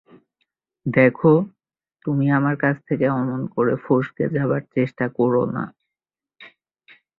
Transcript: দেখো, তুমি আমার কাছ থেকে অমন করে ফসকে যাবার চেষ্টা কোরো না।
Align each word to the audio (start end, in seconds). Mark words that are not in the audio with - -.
দেখো, 0.85 1.33
তুমি 2.05 2.25
আমার 2.31 2.55
কাছ 2.55 2.75
থেকে 2.87 3.05
অমন 3.11 3.41
করে 3.47 3.73
ফসকে 3.85 4.25
যাবার 4.29 4.61
চেষ্টা 4.75 5.05
কোরো 5.09 5.41
না। 5.55 5.63